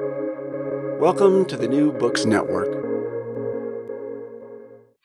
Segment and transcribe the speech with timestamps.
[0.00, 2.66] Welcome to the New Books Network.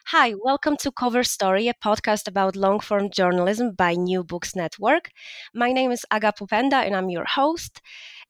[0.08, 5.12] Hi, welcome to Cover Story, a podcast about long form journalism by New Books Network.
[5.54, 7.81] My name is Aga Pupenda and I'm your host.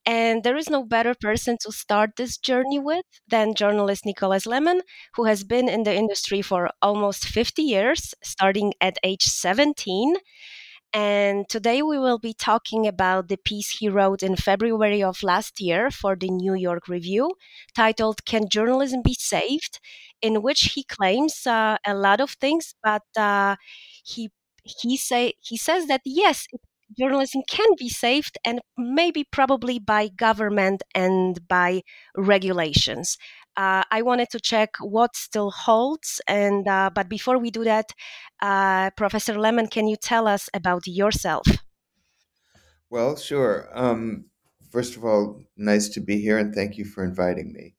[0.06, 4.82] And there is no better person to start this journey with than journalist Nicholas Lemann,
[5.16, 10.16] who has been in the industry for almost 50 years, starting at age 17.
[10.92, 15.62] And today we will be talking about the piece he wrote in February of last
[15.62, 17.36] year for the New York Review
[17.76, 19.80] titled Can Journalism Be Saved?
[20.22, 23.56] in which he claims uh, a lot of things, but uh,
[24.04, 24.30] he
[24.66, 26.46] he say he says that yes,
[26.98, 31.82] journalism can be saved and maybe probably by government and by
[32.18, 33.18] regulations.
[33.56, 37.94] Uh, I wanted to check what still holds, and uh, but before we do that,
[38.42, 41.46] uh, Professor Lemann, can you tell us about yourself?
[42.90, 43.70] Well, sure.
[43.74, 44.26] Um,
[44.72, 47.76] first of all, nice to be here, and thank you for inviting me.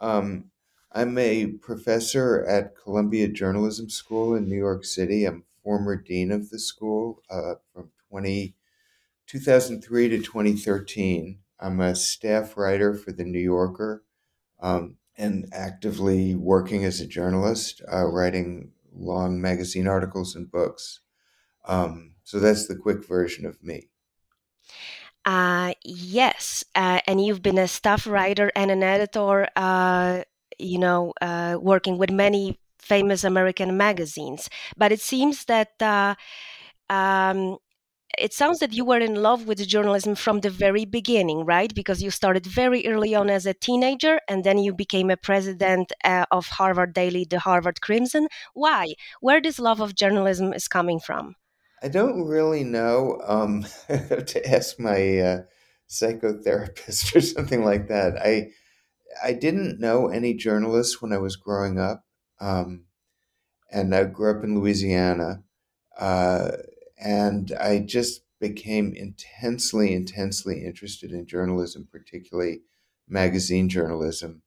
[0.00, 0.50] Um,
[0.92, 5.24] I'm a professor at Columbia Journalism School in New York City.
[5.24, 8.56] I'm former dean of the school uh, from 20,
[9.26, 11.38] 2003 to 2013.
[11.60, 14.02] I'm a staff writer for The New Yorker
[14.60, 21.00] um, and actively working as a journalist, uh, writing long magazine articles and books.
[21.66, 23.90] Um, so that's the quick version of me.
[25.26, 30.22] Uh, yes, uh, and you've been a staff writer and an editor, uh,
[30.58, 34.48] you know, uh, working with many famous American magazines.
[34.76, 36.14] But it seems that uh,
[36.88, 37.58] um,
[38.18, 41.74] it sounds that you were in love with journalism from the very beginning, right?
[41.74, 45.92] Because you started very early on as a teenager and then you became a president
[46.04, 48.28] uh, of Harvard Daily, the Harvard Crimson.
[48.54, 48.94] Why?
[49.20, 51.36] Where this love of journalism is coming from?
[51.82, 53.20] I don't really know.
[53.26, 55.42] Um, to ask my uh,
[55.90, 58.16] psychotherapist or something like that.
[58.16, 58.50] I
[59.22, 62.04] I didn't know any journalists when I was growing up,
[62.40, 62.84] um,
[63.70, 65.42] and I grew up in Louisiana.
[65.98, 66.52] Uh,
[67.00, 72.60] and I just became intensely, intensely interested in journalism, particularly
[73.08, 74.42] magazine journalism.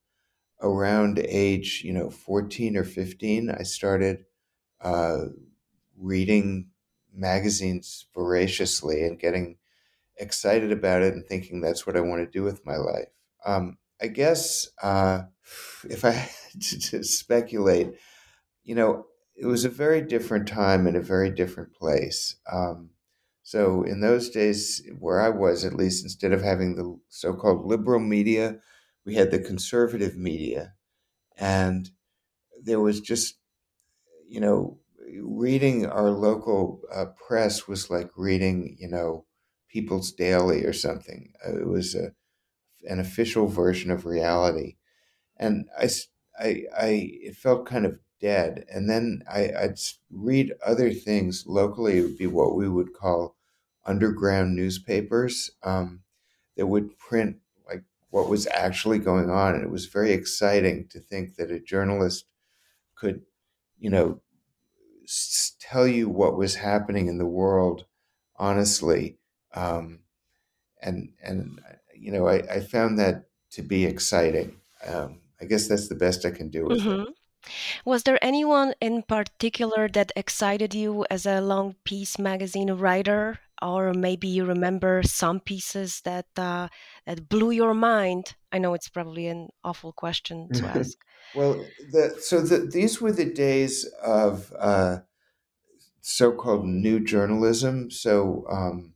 [0.62, 4.26] Around age, you know, 14 or 15, I started
[4.82, 5.26] uh,
[5.98, 6.70] reading
[7.14, 9.58] magazines voraciously and getting
[10.18, 13.10] excited about it and thinking that's what I want to do with my life.
[13.46, 15.24] Um, I guess uh,
[15.90, 16.32] if I had
[16.62, 17.94] to, to speculate,
[18.64, 22.38] you know, it was a very different time and a very different place.
[22.52, 22.92] Um,
[23.44, 28.00] so in those days, where I was, at least, instead of having the so-called liberal
[28.00, 28.60] media,
[29.06, 30.74] we had the conservative media,
[31.38, 31.90] and
[32.64, 33.38] there was just,
[34.28, 34.80] you know,
[35.22, 39.26] reading our local uh, press was like reading, you know,
[39.70, 41.34] People's Daily or something.
[41.46, 42.14] Uh, it was a,
[42.90, 44.78] an official version of reality,
[45.38, 45.90] and I,
[46.40, 48.66] I, I, it felt kind of dead.
[48.70, 49.80] And then I, would
[50.12, 51.98] read other things locally.
[51.98, 53.36] It would be what we would call
[53.86, 56.02] underground newspapers um,
[56.56, 57.38] that would print
[57.68, 59.56] like what was actually going on.
[59.56, 62.26] And it was very exciting to think that a journalist
[62.96, 63.24] could,
[63.80, 64.22] you know,
[65.04, 67.86] s- tell you what was happening in the world
[68.38, 69.18] honestly.
[69.54, 70.00] Um,
[70.82, 71.60] and and
[71.96, 74.58] you know, I, I found that to be exciting.
[74.86, 77.02] Um, I guess that's the best I can do with mm-hmm.
[77.02, 77.08] it.
[77.86, 83.40] Was there anyone in particular that excited you as a long piece magazine writer?
[83.62, 86.68] Or maybe you remember some pieces that uh,
[87.06, 88.36] that blew your mind.
[88.52, 90.98] I know it's probably an awful question to ask.
[91.34, 95.00] well, the, so the, these were the days of uh,
[96.02, 97.90] so-called new journalism.
[97.90, 98.96] So um,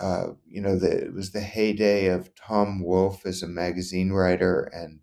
[0.00, 4.62] uh, you know, the, it was the heyday of Tom Wolfe as a magazine writer
[4.72, 5.00] and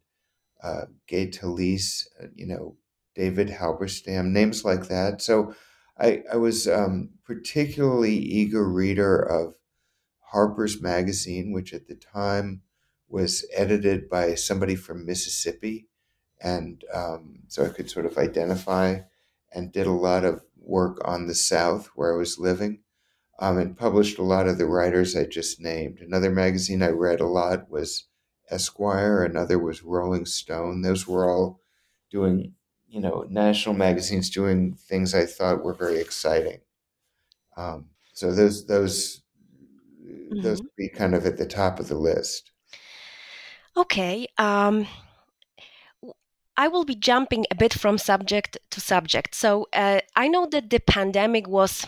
[0.64, 2.76] uh, Gay Talese, uh, you know,
[3.16, 5.22] David Halberstam, names like that.
[5.22, 5.54] So
[6.00, 9.56] I, I was um, particularly eager reader of
[10.32, 12.62] Harper's Magazine, which at the time
[13.10, 15.88] was edited by somebody from Mississippi.
[16.42, 19.00] And um, so I could sort of identify
[19.54, 22.82] and did a lot of work on the South where I was living
[23.40, 26.00] um, and published a lot of the writers I just named.
[26.00, 28.07] Another magazine I read a lot was
[28.50, 30.82] Esquire, another was Rolling Stone.
[30.82, 31.62] Those were all
[32.10, 32.54] doing,
[32.88, 36.60] you know, national magazines doing things I thought were very exciting.
[37.56, 39.22] Um, so those those
[40.04, 40.42] mm-hmm.
[40.42, 42.52] those would be kind of at the top of the list.
[43.76, 44.28] Okay.
[44.38, 44.88] Um,
[46.58, 49.36] I will be jumping a bit from subject to subject.
[49.36, 51.86] So uh, I know that the pandemic was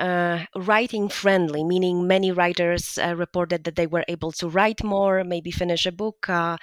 [0.00, 5.24] uh, writing friendly, meaning many writers uh, reported that they were able to write more,
[5.24, 6.28] maybe finish a book.
[6.28, 6.56] Uh,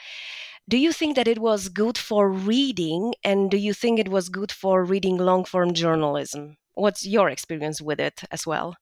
[0.68, 4.30] do you think that it was good for reading, and do you think it was
[4.30, 6.58] good for reading long form journalism?
[6.76, 8.76] What's your experience with it as well?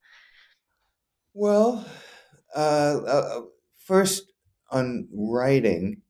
[1.34, 1.86] Well,
[2.56, 3.42] uh, uh,
[3.86, 4.24] first
[4.70, 6.02] on writing,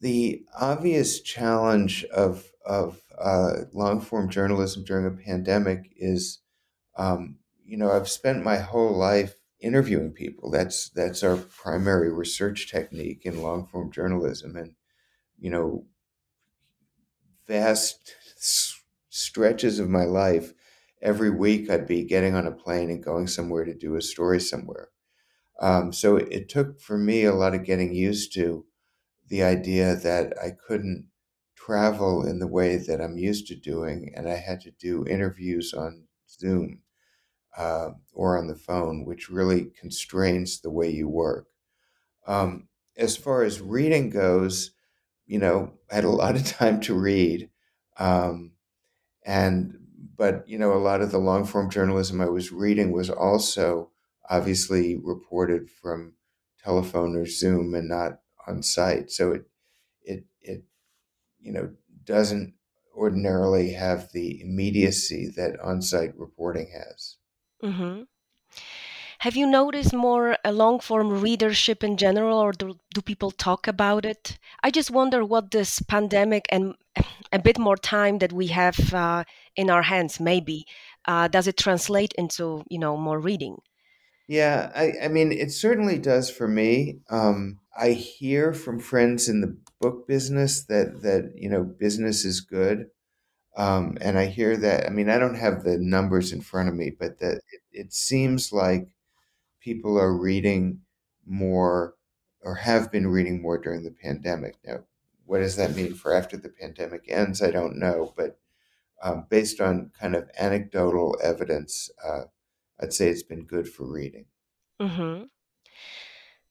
[0.00, 6.40] the obvious challenge of of uh, long form journalism during a pandemic is,
[6.96, 10.50] um, you know, I've spent my whole life interviewing people.
[10.50, 14.74] That's that's our primary research technique in long form journalism, and
[15.38, 15.86] you know,
[17.46, 20.54] vast s- stretches of my life,
[21.02, 24.40] every week I'd be getting on a plane and going somewhere to do a story
[24.40, 24.88] somewhere.
[25.60, 28.66] Um, so it took for me a lot of getting used to
[29.28, 31.08] the idea that I couldn't
[31.56, 35.74] travel in the way that I'm used to doing, and I had to do interviews
[35.74, 36.06] on
[36.38, 36.80] Zoom
[37.56, 41.48] uh, or on the phone, which really constrains the way you work.
[42.26, 44.72] Um, as far as reading goes,
[45.26, 47.50] you know, I had a lot of time to read,
[47.98, 48.52] um,
[49.24, 49.78] and
[50.16, 53.90] but you know, a lot of the long form journalism I was reading was also
[54.28, 56.14] obviously reported from
[56.62, 59.10] telephone or Zoom and not on site.
[59.10, 59.44] So it
[60.02, 60.64] it it
[61.40, 61.70] you know
[62.04, 62.54] doesn't
[62.96, 67.16] ordinarily have the immediacy that on site reporting has.
[67.62, 68.02] Mm-hmm.
[69.20, 73.68] Have you noticed more a long form readership in general, or do, do people talk
[73.68, 74.38] about it?
[74.62, 76.74] I just wonder what this pandemic and
[77.30, 79.24] a bit more time that we have uh,
[79.56, 80.64] in our hands, maybe,
[81.06, 83.58] uh, does it translate into you know more reading?
[84.26, 87.00] Yeah, I, I mean, it certainly does for me.
[87.10, 92.40] Um, I hear from friends in the book business that that you know business is
[92.40, 92.90] good,
[93.56, 94.86] um, and I hear that.
[94.86, 97.92] I mean, I don't have the numbers in front of me, but that it, it
[97.92, 98.88] seems like
[99.60, 100.82] people are reading
[101.26, 101.96] more
[102.42, 104.56] or have been reading more during the pandemic.
[104.64, 104.84] Now,
[105.26, 107.42] what does that mean for after the pandemic ends?
[107.42, 108.38] I don't know, but
[109.02, 112.24] um, based on kind of anecdotal evidence, uh,
[112.80, 114.26] I'd say it's been good for reading.
[114.80, 115.24] Mm-hmm.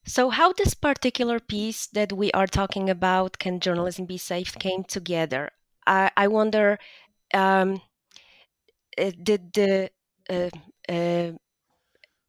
[0.05, 4.83] So, how this particular piece that we are talking about, Can Journalism Be Safe, came
[4.83, 5.51] together?
[5.87, 6.79] I, I wonder,
[7.33, 7.81] um,
[8.97, 9.89] uh, did the
[10.29, 10.49] uh,
[10.87, 11.31] uh,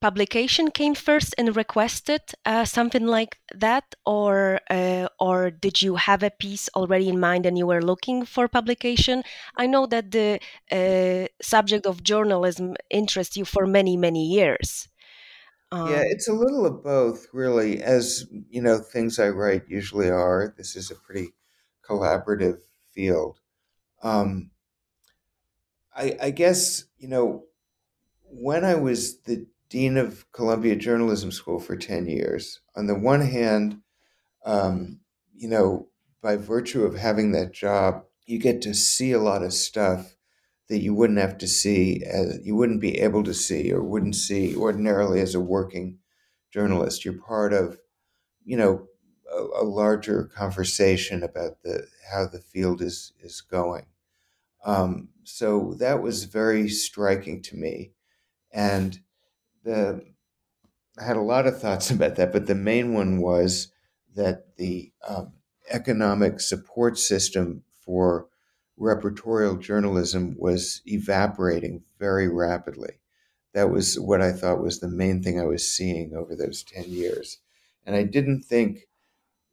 [0.03, 6.23] publication came first and requested uh, something like that, or uh, or did you have
[6.23, 9.25] a piece already in mind and you were looking for publication?
[9.57, 10.41] I know that the
[10.73, 14.90] uh, subject of journalism interests you for many many years.
[15.79, 17.83] Yeah, Um, it's a little of both, really.
[17.83, 20.55] As you know, things I write usually are.
[20.57, 21.35] This is a pretty
[21.83, 22.63] collaborative
[22.93, 23.41] field.
[24.03, 24.53] Um,
[25.95, 27.45] I, I guess you know
[28.25, 32.61] when I was the dean of Columbia Journalism School for ten years.
[32.77, 33.83] On the one hand,
[34.47, 35.01] um,
[35.35, 35.89] you know,
[36.23, 40.17] by virtue of having that job, you get to see a lot of stuff
[40.71, 44.15] that you wouldn't have to see as you wouldn't be able to see or wouldn't
[44.15, 45.99] see ordinarily as a working
[46.53, 47.05] journalist.
[47.05, 47.79] You're part of,
[48.45, 48.87] you know,
[49.31, 53.87] a, a larger conversation about the how the field is is going.
[54.65, 57.91] Um, so that was very striking to me,
[58.53, 59.01] and
[59.65, 60.03] the
[61.01, 63.73] I had a lot of thoughts about that, but the main one was
[64.15, 65.33] that the um,
[65.69, 68.29] economic support system for
[68.81, 72.95] reportorial journalism was evaporating very rapidly.
[73.53, 76.85] That was what I thought was the main thing I was seeing over those 10
[76.85, 77.39] years.
[77.85, 78.89] And I didn't think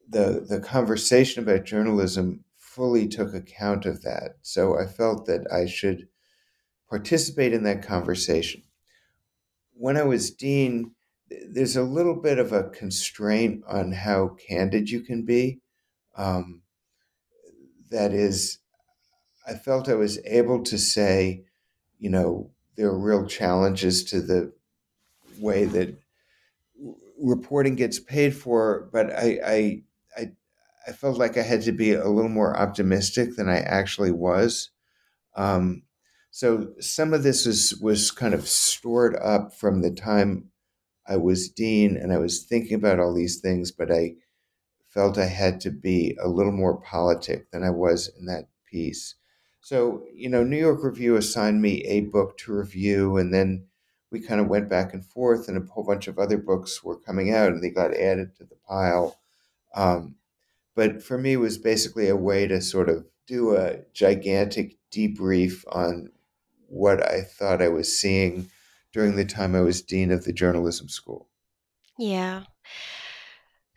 [0.08, 4.38] the, the conversation about journalism fully took account of that.
[4.42, 6.08] So I felt that I should
[6.90, 8.64] participate in that conversation.
[9.74, 10.92] When I was dean,
[11.30, 15.60] there's a little bit of a constraint on how candid you can be.
[16.16, 16.62] Um,
[17.90, 18.60] that is,
[19.48, 21.46] I felt I was able to say,
[22.00, 24.54] you know, there are real challenges to the
[25.40, 25.98] way that
[27.20, 29.82] reporting gets paid for, but I, I,
[30.18, 30.32] I,
[30.88, 34.70] I felt like I had to be a little more optimistic than I actually was.
[35.36, 35.84] Um,
[36.30, 40.52] so some of this was was kind of stored up from the time
[41.08, 44.16] I was dean, and I was thinking about all these things, but I
[44.90, 49.16] felt I had to be a little more politic than I was in that piece.
[49.68, 53.68] So, you know, New York Review assigned me a book to review, and then
[54.10, 56.98] we kind of went back and forth, and a whole bunch of other books were
[56.98, 59.20] coming out, and they got added to the pile.
[59.76, 60.16] Um,
[60.74, 65.66] but for me, it was basically a way to sort of do a gigantic debrief
[65.70, 66.14] on
[66.70, 68.50] what I thought I was seeing
[68.94, 71.28] during the time I was dean of the journalism school.
[72.00, 72.44] Yeah.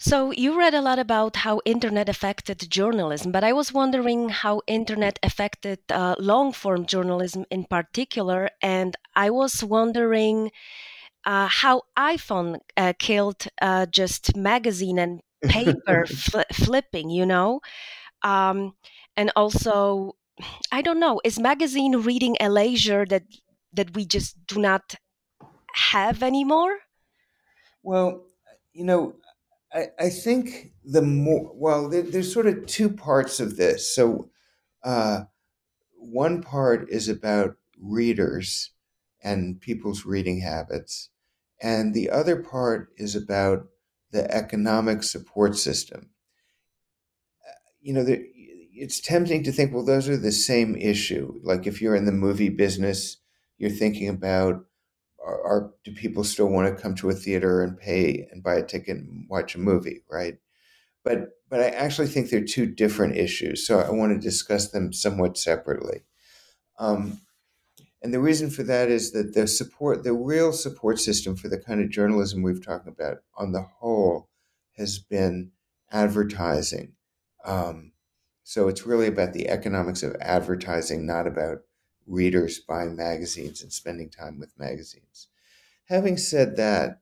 [0.00, 4.62] So you read a lot about how internet affected journalism, but I was wondering how
[4.66, 10.50] internet affected uh, long form journalism in particular, and I was wondering
[11.26, 17.60] uh, how iPhone uh, killed uh, just magazine and paper fl- flipping, you know,
[18.22, 18.76] um,
[19.16, 20.14] and also
[20.72, 23.24] I don't know, is magazine reading a leisure that
[23.74, 24.96] that we just do not
[25.74, 26.78] have anymore?
[27.82, 28.24] Well,
[28.72, 29.16] you know,
[29.72, 33.94] I, I think the more well, there, there's sort of two parts of this.
[33.94, 34.30] So,
[34.82, 35.24] uh,
[35.98, 38.72] one part is about readers
[39.22, 41.10] and people's reading habits,
[41.62, 43.68] and the other part is about
[44.12, 46.10] the economic support system.
[47.46, 51.40] Uh, you know, it's tempting to think, well, those are the same issue.
[51.42, 53.18] Like if you're in the movie business,
[53.58, 54.64] you're thinking about
[55.24, 58.54] are, are, do people still want to come to a theater and pay and buy
[58.54, 60.38] a ticket and watch a movie, right?
[61.04, 64.92] But but I actually think they're two different issues, so I want to discuss them
[64.92, 66.02] somewhat separately.
[66.78, 67.20] Um,
[68.02, 71.58] and the reason for that is that the support, the real support system for the
[71.58, 74.28] kind of journalism we've talked about, on the whole,
[74.76, 75.50] has been
[75.90, 76.92] advertising.
[77.44, 77.92] Um,
[78.44, 81.58] so it's really about the economics of advertising, not about
[82.10, 85.28] readers buying magazines and spending time with magazines.
[85.86, 87.00] Having said that,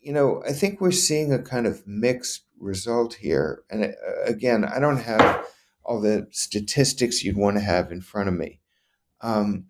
[0.00, 3.62] you know, I think we're seeing a kind of mixed result here.
[3.70, 5.46] And uh, again, I don't have
[5.84, 8.60] all the statistics you'd want to have in front of me.
[9.20, 9.66] Um,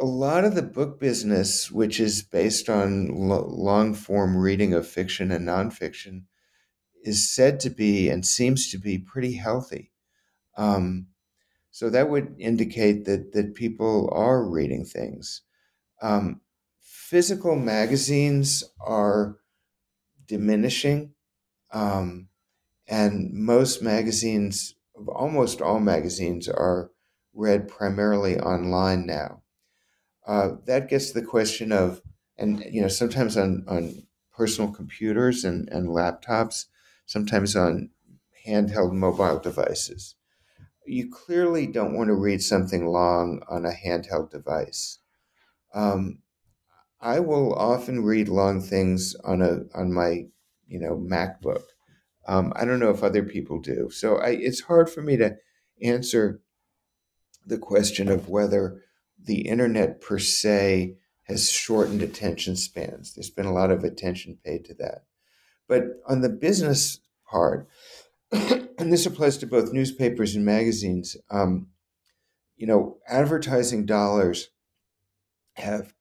[0.00, 4.86] a lot of the book business, which is based on lo- long form reading of
[4.86, 6.22] fiction and nonfiction,
[7.02, 9.92] is said to be and seems to be pretty healthy.
[10.56, 11.08] Um,
[11.70, 15.42] so that would indicate that that people are reading things.
[16.02, 16.40] Um,
[16.80, 19.38] physical magazines are
[20.26, 21.14] diminishing,
[21.72, 22.28] um,
[22.88, 24.76] and most magazines,
[25.08, 26.90] almost all magazines, are
[27.34, 29.42] read primarily online now.
[30.26, 32.02] Uh, that gets to the question of,
[32.38, 36.66] and you know, sometimes on on personal computers and, and laptops,
[37.06, 37.90] sometimes on
[38.46, 40.16] handheld mobile devices
[40.88, 44.98] you clearly don't want to read something long on a handheld device.
[45.74, 46.18] Um,
[47.00, 50.26] I will often read long things on a on my
[50.66, 51.62] you know MacBook.
[52.26, 55.36] Um, I don't know if other people do, so I, it's hard for me to
[55.82, 56.42] answer
[57.46, 58.82] the question of whether
[59.22, 63.14] the internet per se has shortened attention spans.
[63.14, 65.04] There's been a lot of attention paid to that,
[65.68, 67.68] but on the business part,
[68.78, 71.16] and this applies to both newspapers and magazines.
[71.30, 71.68] Um,
[72.56, 74.50] you know, advertising dollars
[75.56, 75.94] have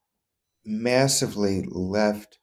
[0.65, 2.39] massively left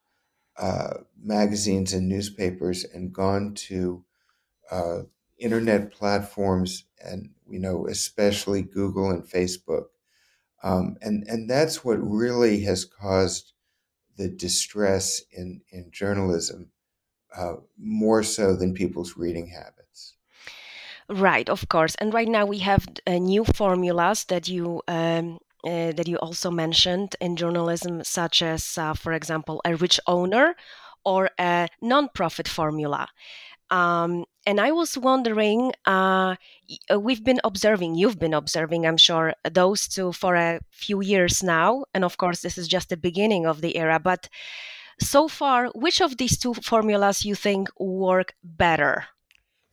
[0.58, 4.04] uh, magazines and newspapers and gone to
[4.70, 5.02] uh,
[5.38, 9.86] internet platforms, and you know, especially Google and Facebook,
[10.62, 13.52] um, and and that's what really has caused
[14.16, 16.70] the distress in in journalism
[17.36, 20.14] uh, more so than people's reading habits.
[21.08, 21.94] Right, of course.
[21.96, 26.50] And right now we have uh, new formulas that you um, uh, that you also
[26.50, 30.54] mentioned in journalism, such as, uh, for example, a rich owner
[31.04, 33.08] or a non-profit formula.
[33.70, 36.36] Um, and I was wondering, uh,
[36.92, 41.42] uh, we've been observing, you've been observing, I'm sure, those two for a few years
[41.42, 41.84] now.
[41.94, 43.98] And of course, this is just the beginning of the era.
[43.98, 44.28] But
[45.00, 49.06] so far, which of these two formulas you think work better?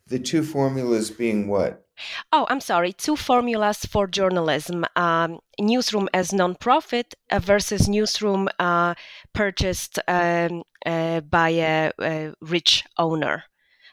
[0.08, 1.86] The two formulas being what?
[2.32, 2.94] Oh, I'm sorry.
[2.94, 8.96] Two formulas for journalism: um, newsroom as nonprofit versus newsroom uh,
[9.34, 13.44] purchased um, uh, by a, a, rich owner,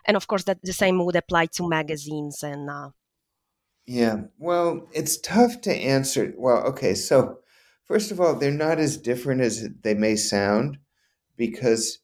[0.06, 2.70] and of course, that the same would apply to magazines and.
[2.70, 2.90] Uh,
[3.86, 6.34] yeah, well, it's tough to answer.
[6.36, 7.38] Well, okay, so
[7.86, 10.78] first of all, they're not as different as they may sound
[11.38, 12.00] because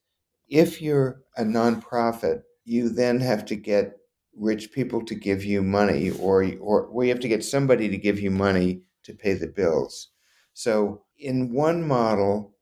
[0.49, 3.99] if you're a nonprofit, you then have to get
[4.35, 8.19] rich people to give you money, or or we have to get somebody to give
[8.19, 10.09] you money to pay the bills.
[10.55, 12.55] So in one model,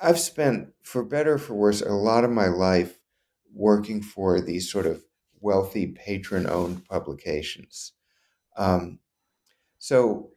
[0.00, 2.98] I've spent, for better or for worse, a lot of my life
[3.52, 5.02] working for these sort of
[5.40, 7.92] wealthy patron-owned publications.
[8.56, 9.00] Um,
[9.78, 10.30] so,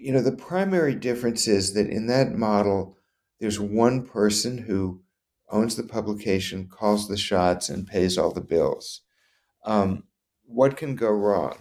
[0.00, 2.96] you know, the primary difference is that in that model,
[3.42, 5.02] there's one person who
[5.50, 9.00] owns the publication, calls the shots, and pays all the bills.
[9.64, 10.04] Um,
[10.44, 11.58] what can go wrong?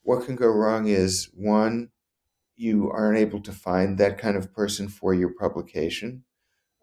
[0.00, 1.90] What can go wrong is one,
[2.56, 6.24] you aren't able to find that kind of person for your publication.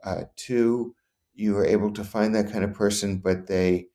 [0.03, 0.93] Uh, two,
[1.33, 3.87] you are able to find that kind of person, but they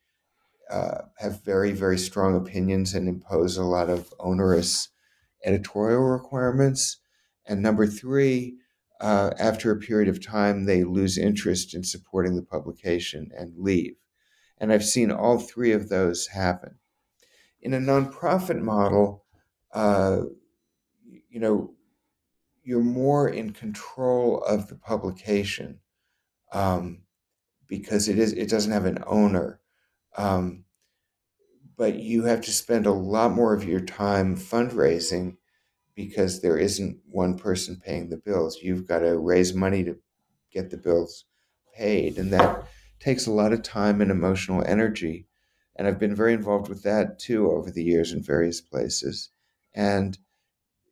[0.69, 4.89] uh, have very, very strong opinions and impose a lot of onerous
[5.45, 6.97] editorial requirements.
[7.47, 8.57] And number three,
[9.01, 13.95] uh, after a period of time, they lose interest in supporting the publication and leave.
[14.59, 16.77] And I've seen all three of those happen.
[17.63, 19.25] In a nonprofit model,
[19.73, 20.23] uh,
[21.29, 21.75] you know,
[22.63, 25.81] you're more in control of the publication
[26.53, 27.03] um,
[27.67, 29.61] because it is it doesn't have an owner.
[30.17, 30.65] Um,
[31.77, 35.37] but you have to spend a lot more of your time fundraising
[36.07, 38.59] because there isn't one person paying the bills.
[38.63, 39.97] You've got to raise money to
[40.53, 41.25] get the bills
[41.75, 42.65] paid, and that
[42.99, 45.27] takes a lot of time and emotional energy.
[45.77, 49.31] And I've been very involved with that too over the years in various places.
[49.75, 50.19] And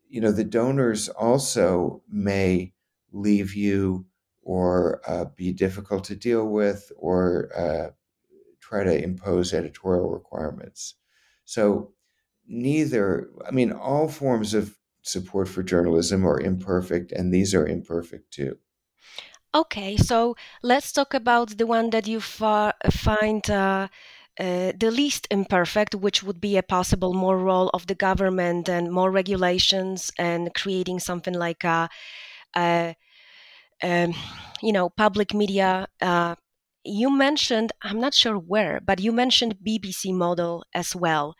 [0.08, 2.72] you know, the donors also may
[3.12, 4.06] leave you
[4.42, 7.90] or uh, be difficult to deal with or uh,
[8.60, 10.94] try to impose editorial requirements.
[11.44, 11.92] So,
[12.46, 18.32] neither, I mean, all forms of support for journalism are imperfect, and these are imperfect
[18.32, 18.58] too.
[19.54, 23.88] Okay, so let's talk about the one that you fa- find uh,
[24.38, 28.92] uh, the least imperfect, which would be a possible more role of the government and
[28.92, 31.88] more regulations and creating something like a,
[32.56, 32.94] a
[33.82, 34.14] um,
[34.62, 35.86] you know, public media.
[36.00, 36.34] Uh,
[36.84, 41.34] you mentioned, I'm not sure where, but you mentioned BBC model as well.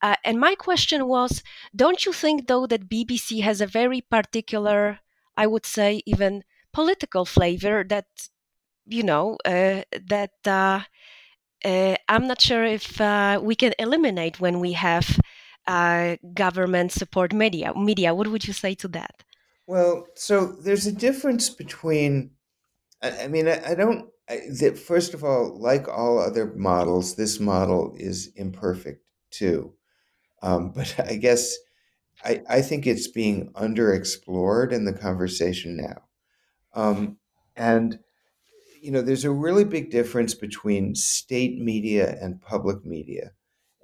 [0.00, 1.42] Uh, and my question was
[1.74, 5.00] don't you think, though, that BBC has a very particular,
[5.36, 8.06] I would say, even political flavor that,
[8.86, 10.80] you know, uh, that uh,
[11.64, 15.18] uh I'm not sure if uh, we can eliminate when we have
[15.68, 17.72] uh, government support media?
[17.76, 19.22] Media, what would you say to that?
[19.66, 22.30] Well, so there's a difference between,
[23.02, 27.38] I, I mean, I, I don't, I, first of all, like all other models, this
[27.38, 29.74] model is imperfect too.
[30.42, 31.56] Um, but I guess
[32.24, 36.02] I, I think it's being underexplored in the conversation now.
[36.74, 37.18] Um,
[37.56, 37.98] and,
[38.80, 43.32] you know, there's a really big difference between state media and public media.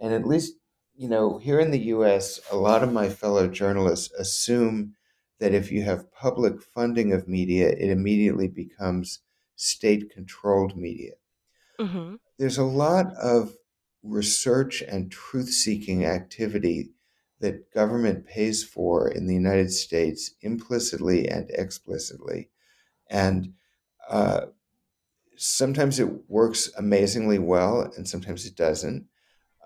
[0.01, 0.55] And at least,
[0.97, 4.95] you know, here in the US, a lot of my fellow journalists assume
[5.40, 9.21] that if you have public funding of media, it immediately becomes
[9.57, 11.12] state controlled media.
[11.81, 12.17] Mm-hmm.
[12.38, 13.55] There's a lot of
[14.05, 16.90] research and truth seeking activity
[17.40, 22.51] that government pays for in the United States implicitly and explicitly.
[23.11, 23.55] And
[24.09, 24.47] uh,
[25.37, 29.07] sometimes it works amazingly well, and sometimes it doesn't.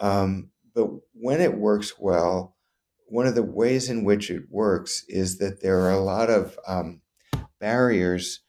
[0.01, 2.57] Um, but when it works well,
[3.07, 6.59] one of the ways in which it works is that there are a lot of
[6.67, 7.01] um,
[7.59, 8.41] barriers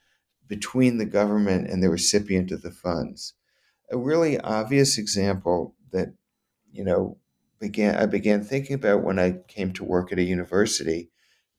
[0.47, 3.33] between the government and the recipient of the funds.
[3.91, 6.13] A really obvious example that
[6.71, 7.17] you know
[7.59, 11.09] began I began thinking about when I came to work at a university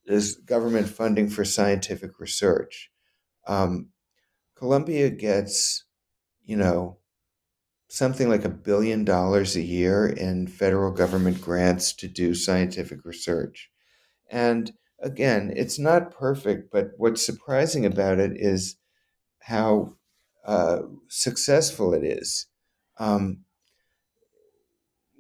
[0.06, 2.90] is government funding for scientific research.
[3.46, 3.88] Um,
[4.56, 5.84] Columbia gets,
[6.44, 6.98] you know,
[7.88, 13.70] something like a billion dollars a year in federal government grants to do scientific research.
[14.30, 18.76] And again, it's not perfect, but what's surprising about it is
[19.40, 19.96] how
[20.44, 22.46] uh, successful it is.
[22.98, 23.40] Um,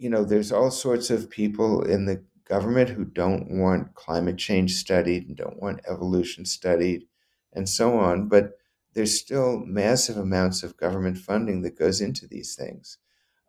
[0.00, 4.76] you know, there's all sorts of people in the government who don't want climate change
[4.76, 7.04] studied and don't want evolution studied
[7.52, 8.26] and so on.
[8.26, 8.52] But
[8.94, 12.96] there's still massive amounts of government funding that goes into these things.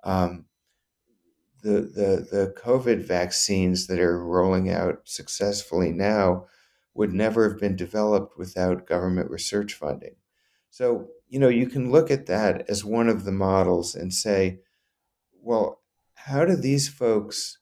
[0.04, 0.44] Um,
[1.64, 6.48] the, the, the COVID vaccines that are rolling out successfully now
[6.94, 10.16] would never have been developed without government research funding.
[10.70, 14.60] So, you know, you can look at that as one of the models and say,
[15.42, 15.81] well,
[16.26, 17.58] how do these folks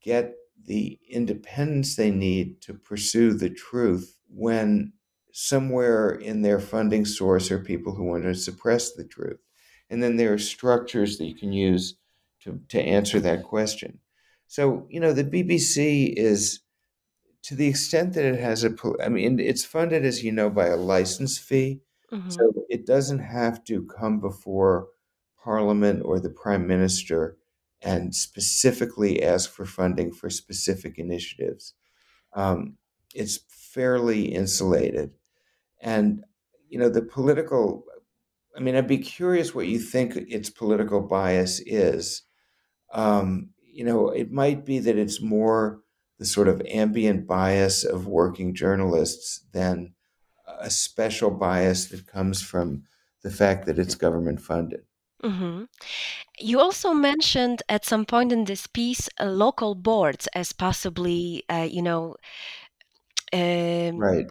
[0.00, 0.34] get
[0.64, 4.92] the independence they need to pursue the truth when
[5.32, 9.40] somewhere in their funding source are people who want to suppress the truth?
[9.90, 11.96] And then there are structures that you can use
[12.42, 13.98] to, to answer that question.
[14.46, 16.60] So, you know, the BBC is,
[17.42, 20.68] to the extent that it has a, I mean, it's funded, as you know, by
[20.68, 21.80] a license fee.
[22.12, 22.30] Mm-hmm.
[22.30, 24.88] So it doesn't have to come before
[25.42, 27.36] Parliament or the Prime Minister
[27.84, 31.74] and specifically ask for funding for specific initiatives.
[32.32, 32.78] Um,
[33.14, 35.10] it's fairly insulated.
[35.82, 36.24] And,
[36.68, 37.84] you know, the political,
[38.56, 42.22] I mean, I'd be curious what you think its political bias is.
[42.92, 45.80] Um, you know, it might be that it's more
[46.18, 49.94] the sort of ambient bias of working journalists than
[50.58, 52.84] a special bias that comes from
[53.22, 54.84] the fact that it's government funded.
[55.22, 55.64] Mm-hmm.
[56.38, 61.66] You also mentioned at some point in this piece uh, local boards as possibly, uh,
[61.70, 62.16] you know,
[63.32, 64.26] um, right.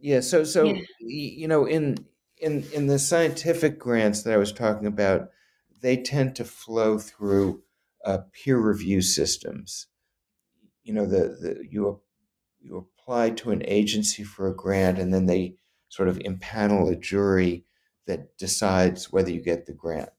[0.00, 0.20] Yeah.
[0.20, 0.80] So, so yeah.
[1.00, 2.06] you know, in
[2.38, 5.28] in in the scientific grants that I was talking about,
[5.82, 7.62] they tend to flow through
[8.04, 9.86] uh, peer review systems.
[10.82, 12.00] You know, the, the you
[12.60, 15.56] you apply to an agency for a grant, and then they
[15.88, 17.64] sort of impanel a jury
[18.06, 20.10] that decides whether you get the grant.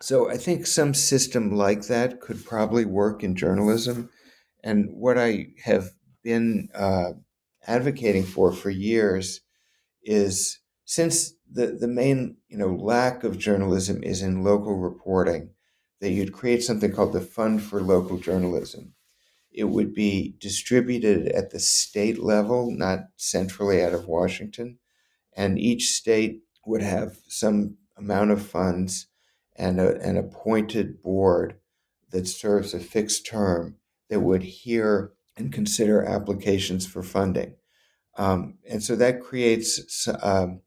[0.00, 4.10] So I think some system like that could probably work in journalism.
[4.62, 5.90] And what I have
[6.22, 7.12] been uh,
[7.66, 9.40] advocating for for years
[10.02, 15.50] is since the, the main you know lack of journalism is in local reporting,
[16.00, 18.94] that you'd create something called the Fund for Local Journalism.
[19.50, 24.78] It would be distributed at the state level, not centrally out of Washington,
[25.36, 29.08] and each state would have some amount of funds
[29.58, 31.56] and a, an appointed board
[32.10, 33.76] that serves a fixed term
[34.08, 37.54] that would hear and consider applications for funding.
[38.16, 40.60] Um, and so that creates, um,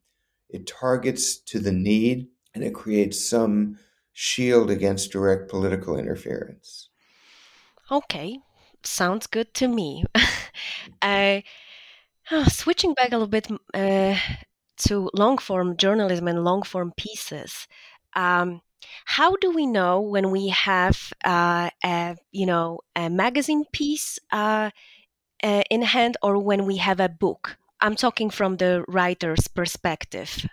[0.49, 3.79] it targets to the need and it creates some
[4.13, 6.89] shield against direct political interference.
[7.89, 8.39] Okay,
[8.83, 10.05] sounds good to me.
[11.01, 11.41] uh,
[12.47, 14.17] switching back a little bit uh,
[14.77, 17.67] to long form journalism and long form pieces.
[18.15, 18.61] Um,
[19.05, 24.71] how do we know when we have uh, a you know a magazine piece uh,
[25.43, 27.57] uh, in hand or when we have a book?
[27.81, 30.45] I'm talking from the writer's perspective.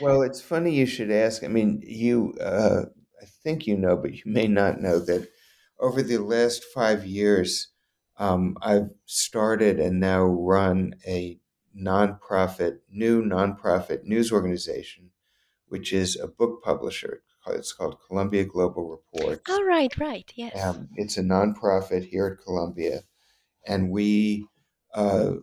[0.00, 1.44] well, it's funny you should ask.
[1.44, 2.86] I mean, you, uh,
[3.20, 5.28] I think you know, but you may not know that
[5.78, 7.68] over the last five years,
[8.18, 11.38] um, I've started and now run a
[11.78, 15.10] nonprofit, new nonprofit news organization,
[15.68, 17.22] which is a book publisher.
[17.48, 19.42] It's called Columbia Global Reports.
[19.48, 20.64] Oh, right, right, yes.
[20.64, 23.02] Um, it's a nonprofit here at Columbia,
[23.64, 24.48] and we
[24.94, 25.34] uh,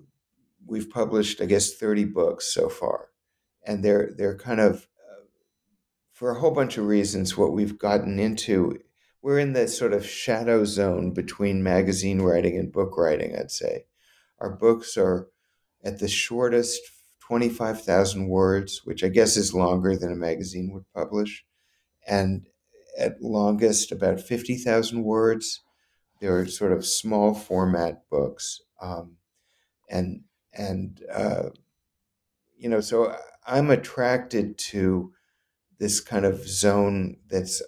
[0.65, 3.09] we've published, I guess, thirty books so far,
[3.65, 5.23] and they're they're kind of uh,
[6.12, 7.38] for a whole bunch of reasons.
[7.38, 8.79] What we've gotten into,
[9.21, 13.33] we're in the sort of shadow zone between magazine writing and book writing.
[13.33, 13.86] I'd say
[14.39, 15.29] our books are
[15.86, 16.81] at the shortest
[17.27, 21.45] 25,000 words, which I guess is longer than a magazine would publish,
[22.05, 22.47] and
[22.97, 25.62] at longest about 50,000 words.
[26.19, 28.62] They're sort of small format books.
[28.81, 29.17] Um,
[29.89, 30.21] and,
[30.53, 31.49] and, uh,
[32.57, 35.13] you know, so I'm attracted to
[35.79, 37.65] this kind of zone that's uh,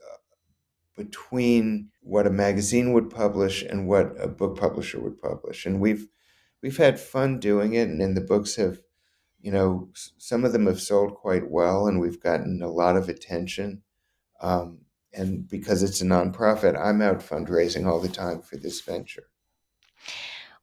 [0.95, 5.65] between what a magazine would publish and what a book publisher would publish.
[5.65, 6.07] And we've
[6.61, 8.79] we've had fun doing it, and, and the books have,
[9.45, 13.10] you know, some of them have sold quite well, and we've gotten a lot of
[13.10, 13.84] attention.
[14.41, 14.79] Um,
[15.13, 19.27] and because it's a nonprofit, I'm out fundraising all the time for this venture.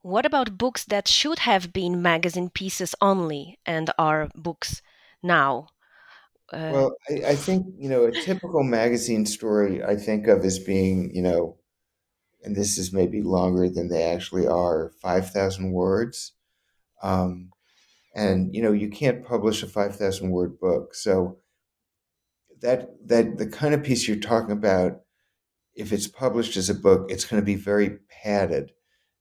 [0.00, 4.82] What about books that should have been magazine pieces only and are books
[5.22, 5.68] now?
[6.52, 9.82] Uh, well, I, I, think you know a typical magazine story.
[9.82, 11.56] I think of as being you know
[12.42, 16.32] and this is maybe longer than they actually are, 5,000 words.
[17.00, 17.52] Um,
[18.14, 20.94] and, you know, you can't publish a 5,000 word book.
[20.94, 21.38] So
[22.60, 25.00] that, that the kind of piece you're talking about,
[25.74, 28.72] if it's published as a book, it's going to be very padded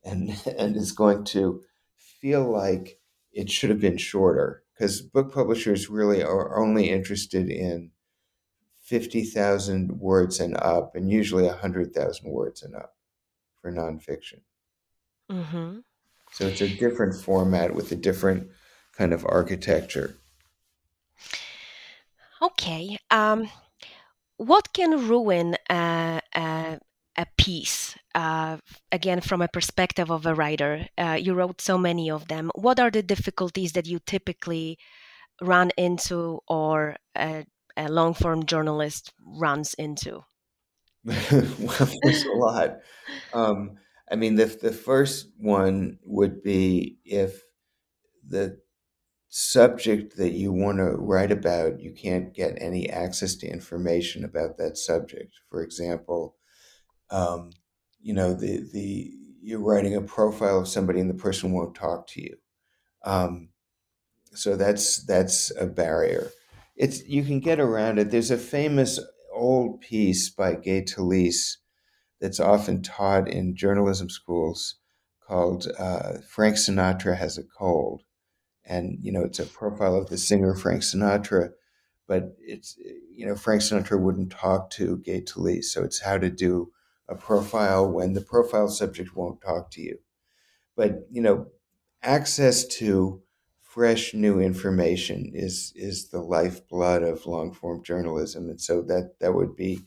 [0.04, 1.62] and, and is going to
[1.97, 2.99] feel like
[3.32, 7.91] it should have been shorter because book publishers really are only interested in
[8.82, 12.95] 50,000 words and up, and usually 100,000 words and up
[13.62, 14.41] for nonfiction.
[15.32, 15.80] Mm-hmm.
[16.34, 18.49] So it's a different format with a different
[18.97, 20.17] kind of architecture.
[22.41, 22.97] Okay.
[23.10, 23.49] Um,
[24.38, 26.80] what can ruin a, a,
[27.17, 27.95] a piece?
[28.15, 28.58] Uh,
[28.91, 32.51] again, from a perspective of a writer, uh, you wrote so many of them.
[32.56, 34.77] What are the difficulties that you typically
[35.41, 37.45] run into, or a,
[37.77, 40.23] a long form journalist runs into?
[41.06, 42.80] well, there's a lot.
[43.34, 43.77] Um,
[44.12, 47.43] I mean, the the first one would be if
[48.27, 48.60] the
[49.32, 54.58] subject that you want to write about, you can't get any access to information about
[54.58, 55.34] that subject.
[55.50, 56.36] For example,
[57.10, 57.52] um,
[58.02, 62.08] you know, the the you're writing a profile of somebody and the person won't talk
[62.08, 62.36] to you.
[63.04, 63.50] Um,
[64.34, 66.30] so that's that's a barrier.
[66.76, 68.12] It's you can get around it.
[68.12, 69.00] There's a famous
[69.34, 71.58] old piece by Gay Talese
[72.20, 74.76] that's often taught in journalism schools
[75.26, 78.04] called uh, Frank Sinatra Has a Cold.
[78.71, 81.51] And, you know, it's a profile of the singer Frank Sinatra,
[82.07, 82.77] but it's,
[83.13, 85.65] you know, Frank Sinatra wouldn't talk to Gay Talese.
[85.65, 86.71] So it's how to do
[87.10, 89.99] a profile when the profile subject won't talk to you.
[90.77, 91.47] But, you know,
[92.01, 93.21] access to
[93.62, 99.34] fresh new information is is the lifeblood of long form journalism and so that that
[99.34, 99.79] would be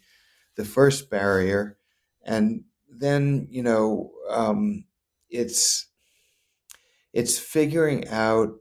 [0.57, 1.77] the first barrier
[2.25, 4.85] and then you know um,
[5.29, 5.87] it's
[7.13, 8.55] it's figuring out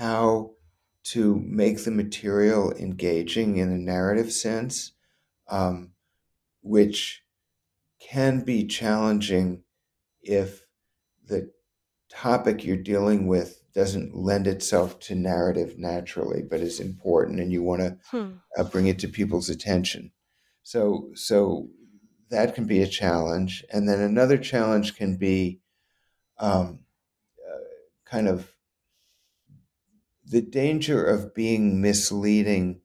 [0.00, 0.52] how
[1.02, 4.92] to make the material engaging in a narrative sense
[5.50, 5.90] um,
[6.62, 7.22] which
[8.00, 9.62] can be challenging
[10.22, 10.62] if
[11.26, 11.52] the
[12.08, 17.62] topic you're dealing with doesn't lend itself to narrative naturally, but is important, and you
[17.62, 18.30] want to hmm.
[18.56, 20.10] uh, bring it to people's attention.
[20.62, 21.68] So, so
[22.30, 25.60] that can be a challenge, and then another challenge can be
[26.38, 26.80] um,
[27.46, 28.50] uh, kind of
[30.30, 32.80] the danger of being misleading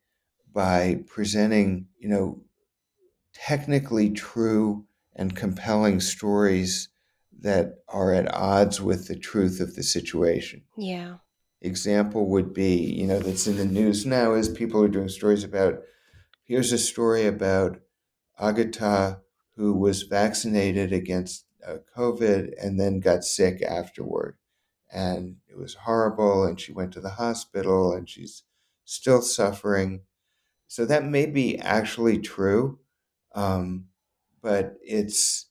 [0.51, 2.41] by presenting, you know,
[3.33, 6.89] technically true and compelling stories
[7.41, 10.63] that are at odds with the truth of the situation.
[10.75, 11.17] Yeah.
[11.61, 15.43] Example would be, you know, that's in the news now is people are doing stories
[15.43, 15.79] about
[16.45, 17.79] here's a story about
[18.39, 19.19] Agata
[19.55, 24.37] who was vaccinated against uh, COVID and then got sick afterward.
[24.95, 28.43] And it was horrible, and she went to the hospital and she's
[28.85, 30.03] still suffering.
[30.67, 32.79] So that may be actually true,
[33.33, 33.87] um,
[34.41, 35.47] but it's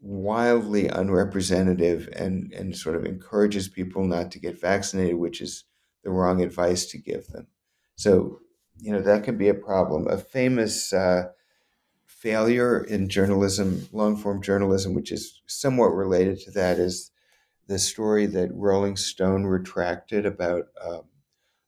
[0.00, 5.64] wildly unrepresentative and, and sort of encourages people not to get vaccinated, which is
[6.02, 7.46] the wrong advice to give them.
[7.94, 8.40] So,
[8.80, 10.08] you know, that can be a problem.
[10.08, 11.28] A famous uh,
[12.06, 17.12] failure in journalism, long form journalism, which is somewhat related to that, is
[17.66, 21.04] the story that Rolling Stone retracted about um,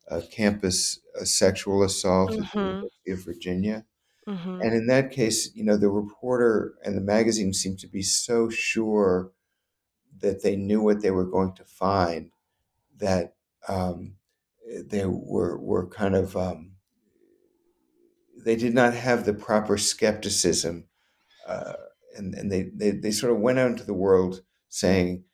[0.09, 2.43] a campus a sexual assault mm-hmm.
[2.43, 2.69] at the mm-hmm.
[2.69, 3.85] University of Virginia.
[4.29, 4.61] Mm-hmm.
[4.61, 8.49] And in that case, you know, the reporter and the magazine seemed to be so
[8.51, 9.31] sure
[10.21, 12.31] that they knew what they were going to find
[12.99, 13.35] that
[13.69, 14.17] um,
[14.85, 16.73] they were were kind of um,
[18.37, 20.87] they did not have the proper skepticism,
[21.47, 21.75] uh,
[22.17, 25.25] and and they, they they sort of went out into the world saying,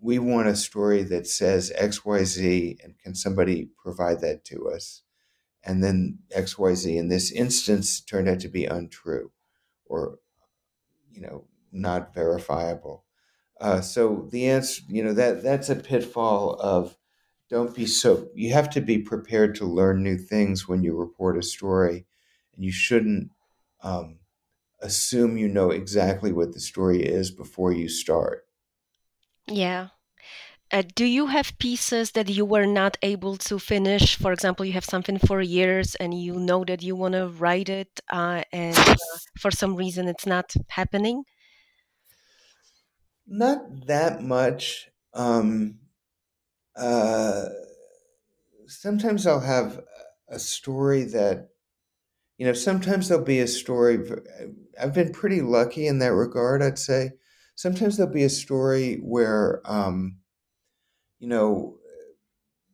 [0.00, 4.70] "We want a story that says X Y Z, and can somebody provide that to
[4.70, 5.02] us?"
[5.62, 9.30] and then XYZ in this instance turned out to be untrue
[9.84, 10.18] or,
[11.10, 13.04] you know, not verifiable.
[13.60, 16.96] Uh, so the answer, you know, that that's a pitfall of
[17.50, 21.36] don't be so, you have to be prepared to learn new things when you report
[21.36, 22.06] a story
[22.54, 23.30] and you shouldn't
[23.82, 24.18] um,
[24.80, 28.46] assume you know exactly what the story is before you start.
[29.50, 29.88] Yeah.
[30.72, 34.16] Uh, do you have pieces that you were not able to finish?
[34.16, 37.68] For example, you have something for years and you know that you want to write
[37.70, 38.96] it, uh, and uh,
[39.40, 41.24] for some reason it's not happening?
[43.26, 44.90] Not that much.
[45.14, 45.80] Um,
[46.76, 47.48] uh,
[48.66, 49.84] sometimes I'll have
[50.28, 51.50] a story that,
[52.38, 53.98] you know, sometimes there'll be a story.
[54.80, 57.12] I've been pretty lucky in that regard, I'd say.
[57.60, 60.16] Sometimes there'll be a story where, um,
[61.18, 61.76] you know,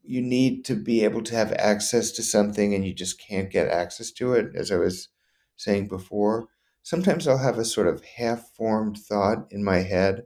[0.05, 3.67] you need to be able to have access to something and you just can't get
[3.67, 5.09] access to it, as I was
[5.57, 6.47] saying before.
[6.85, 10.23] Sometimes I'll have a sort of half formed thought in my head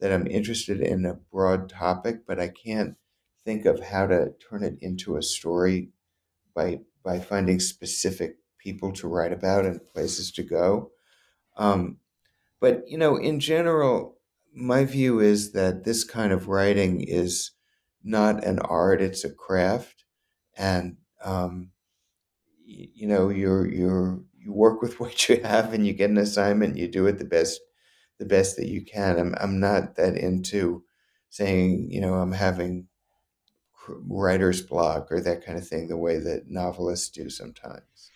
[0.00, 2.96] that I'm interested in a broad topic, but I can't
[3.44, 5.90] think of how to turn it into a story
[6.56, 10.90] by by finding specific people to write about and places to go.
[11.56, 11.98] Um,
[12.62, 14.18] but you know, in general,
[14.54, 17.50] my view is that this kind of writing is
[18.04, 20.04] not an art; it's a craft,
[20.56, 21.72] and um,
[22.64, 26.76] you, know you're you're you work with what you have, and you get an assignment,
[26.76, 27.60] you do it the best
[28.20, 29.18] the best that you can.
[29.18, 30.84] I'm I'm not that into
[31.30, 32.86] saying you know I'm having
[33.88, 38.12] writer's block or that kind of thing the way that novelists do sometimes.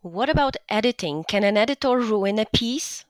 [0.00, 1.22] What about editing?
[1.22, 3.04] Can an editor ruin a piece?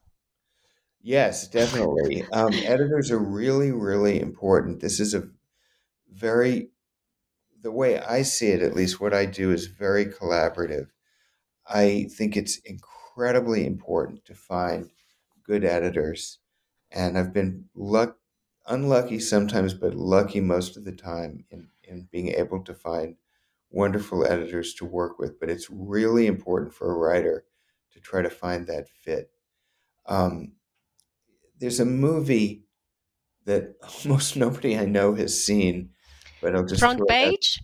[1.05, 2.25] Yes, definitely.
[2.33, 4.81] Um, editors are really, really important.
[4.81, 5.29] This is a
[6.13, 6.71] very,
[7.61, 10.89] the way I see it, at least what I do is very collaborative.
[11.67, 14.91] I think it's incredibly important to find
[15.45, 16.41] good editors.
[16.93, 18.19] And I've been luck,
[18.67, 23.17] unlucky sometimes, but lucky most of the time in, in being able to find
[23.71, 25.41] wonderful editors to work with.
[25.41, 27.47] But it's really important for a writer
[27.93, 29.31] to try to find that fit.
[30.07, 30.53] Um,
[31.59, 32.65] there's a movie
[33.45, 35.91] that almost nobody I know has seen,
[36.43, 37.61] but I'll just front page.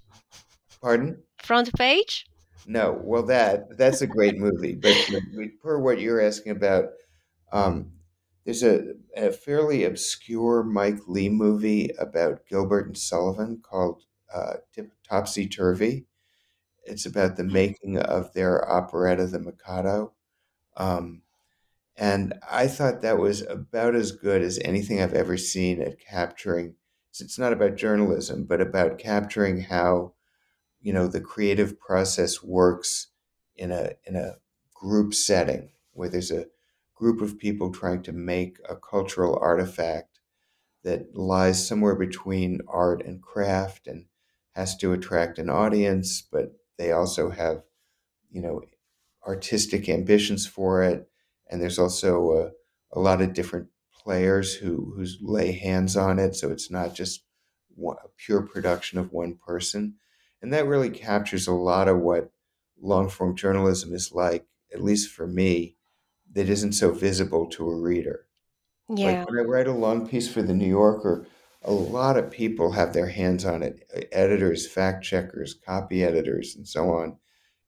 [0.80, 1.22] Pardon?
[1.42, 2.26] Front page.
[2.66, 4.94] No, well that that's a great movie, but,
[5.62, 6.86] per what you're asking about,
[7.52, 7.92] um,
[8.44, 14.54] there's a, a fairly obscure Mike Leigh movie about Gilbert and Sullivan called uh,
[15.08, 16.06] Topsy Turvy.
[16.84, 20.14] It's about the making of their operetta, The Mikado.
[20.76, 21.22] Um,
[21.96, 26.76] and I thought that was about as good as anything I've ever seen at capturing.
[27.10, 30.14] It's not about journalism, but about capturing how,
[30.80, 33.08] you know, the creative process works
[33.56, 34.36] in a in a
[34.74, 36.46] group setting where there's a
[36.94, 40.20] group of people trying to make a cultural artifact
[40.82, 44.06] that lies somewhere between art and craft and
[44.52, 47.62] has to attract an audience, but they also have,
[48.30, 48.62] you know,
[49.26, 51.09] artistic ambitions for it.
[51.50, 52.32] And there's also
[52.94, 56.94] a, a lot of different players who who lay hands on it, so it's not
[56.94, 57.24] just
[57.74, 59.96] one, a pure production of one person.
[60.42, 62.32] And that really captures a lot of what
[62.80, 65.76] long form journalism is like, at least for me,
[66.32, 68.26] that isn't so visible to a reader.
[68.88, 69.20] Yeah.
[69.20, 71.26] Like when I write a long piece for the New Yorker,
[71.62, 76.66] a lot of people have their hands on it editors, fact checkers, copy editors, and
[76.66, 77.18] so on.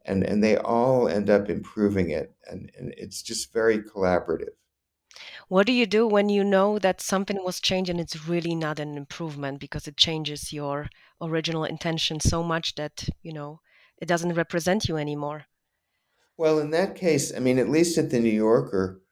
[0.05, 2.35] And, and they all end up improving it.
[2.51, 4.55] And, and it's just very collaborative.
[5.49, 8.79] What do you do when you know that something was changed and it's really not
[8.79, 10.89] an improvement because it changes your
[11.21, 13.61] original intention so much that, you know,
[13.99, 15.45] it doesn't represent you anymore?
[16.37, 19.03] Well, in that case, I mean, at least at the New Yorker,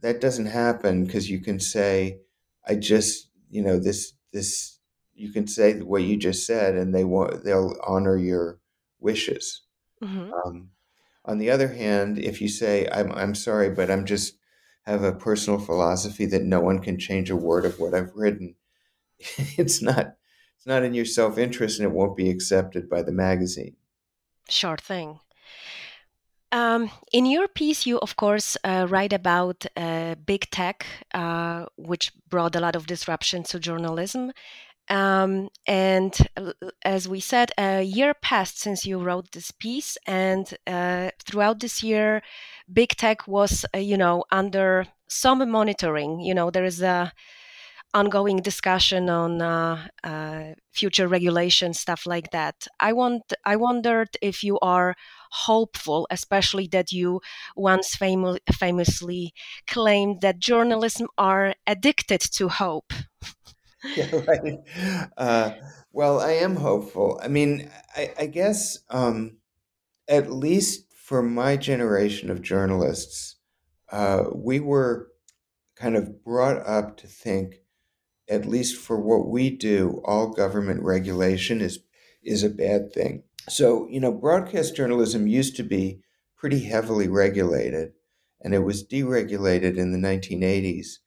[0.00, 2.20] that doesn't happen because you can say,
[2.66, 4.78] I just, you know, this, this,
[5.14, 8.60] you can say what you just said and they want, they'll honor your
[9.00, 9.62] wishes.
[10.02, 10.32] Mm-hmm.
[10.32, 10.70] Um,
[11.24, 14.38] on the other hand, if you say, I'm, I'm sorry, but I'm just
[14.86, 18.54] have a personal philosophy that no one can change a word of what I've written,
[19.18, 20.14] it's not,
[20.56, 23.76] it's not in your self interest and it won't be accepted by the magazine.
[24.48, 25.20] Sure thing.
[26.50, 32.12] Um, in your piece, you of course uh, write about uh, big tech, uh, which
[32.30, 34.32] brought a lot of disruption to journalism.
[34.90, 36.16] Um, and
[36.84, 41.82] as we said, a year passed since you wrote this piece, and uh, throughout this
[41.82, 42.22] year,
[42.72, 46.20] big tech was, uh, you know, under some monitoring.
[46.20, 47.12] You know, there is a
[47.94, 52.66] ongoing discussion on uh, uh, future regulation, stuff like that.
[52.80, 54.94] I want, I wondered if you are
[55.30, 57.20] hopeful, especially that you
[57.56, 59.32] once fam- famously
[59.66, 62.92] claimed that journalism are addicted to hope.
[63.96, 64.58] yeah, right.
[65.16, 65.52] Uh,
[65.92, 67.20] well, I am hopeful.
[67.22, 69.38] I mean, I, I guess um,
[70.08, 73.36] at least for my generation of journalists,
[73.92, 75.08] uh, we were
[75.76, 77.56] kind of brought up to think,
[78.28, 81.80] at least for what we do, all government regulation is
[82.22, 83.22] is a bad thing.
[83.48, 86.02] So, you know, broadcast journalism used to be
[86.36, 87.92] pretty heavily regulated,
[88.40, 90.98] and it was deregulated in the 1980s.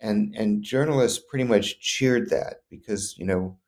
[0.00, 3.58] And, and journalists pretty much cheered that because, you know,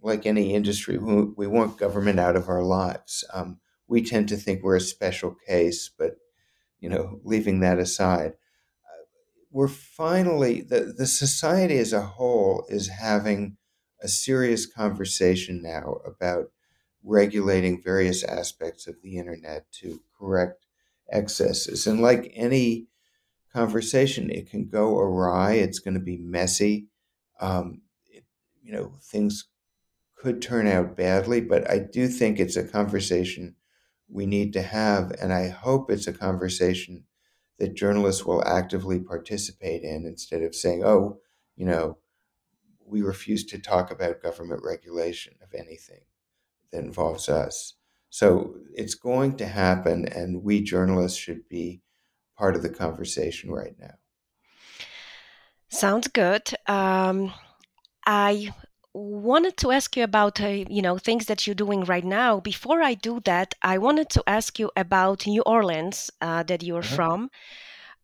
[0.00, 3.24] like any industry, we, we want government out of our lives.
[3.34, 3.58] Um,
[3.88, 6.12] we tend to think we're a special case, but,
[6.78, 8.34] you know, leaving that aside,
[8.84, 9.04] uh,
[9.50, 13.56] we're finally, the, the society as a whole is having
[14.00, 16.46] a serious conversation now about
[17.02, 20.66] regulating various aspects of the internet to correct
[21.10, 21.86] excesses.
[21.86, 22.86] And like any
[23.52, 25.54] conversation, it can go awry.
[25.54, 26.86] It's going to be messy.
[27.40, 28.24] Um, it,
[28.62, 29.48] you know, things
[30.16, 33.56] could turn out badly, but I do think it's a conversation
[34.08, 35.12] we need to have.
[35.12, 37.04] And I hope it's a conversation
[37.58, 41.20] that journalists will actively participate in instead of saying, oh,
[41.56, 41.98] you know,
[42.84, 46.00] we refuse to talk about government regulation of anything
[46.72, 47.74] that involves us.
[48.08, 51.82] So it's going to happen, and we journalists should be
[52.40, 53.96] part of the conversation right now.
[55.68, 56.44] Sounds good.
[56.66, 57.32] Um,
[58.06, 58.32] I
[58.94, 62.40] wanted to ask you about uh, you know things that you're doing right now.
[62.40, 66.86] Before I do that, I wanted to ask you about New Orleans uh, that you're
[66.88, 66.96] uh-huh.
[66.96, 67.30] from.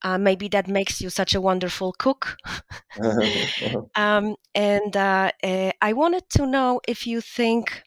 [0.03, 2.37] Uh, maybe that makes you such a wonderful cook.
[3.97, 7.82] um, and uh, uh, I wanted to know if you think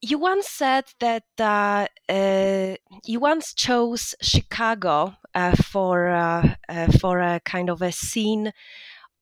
[0.00, 7.20] you once said that uh, uh, you once chose Chicago uh, for uh, uh, for
[7.20, 8.52] a kind of a scene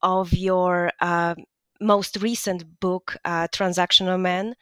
[0.02, 1.34] of your uh,
[1.80, 4.54] most recent book, Transactional Man.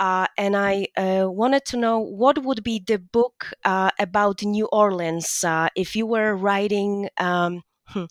[0.00, 5.44] and I wanted to know what would be the book about New Orleans
[5.76, 8.04] if you were writing um, Hmm.